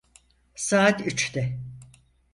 Saat 0.55 1.01
üçte. 1.07 1.59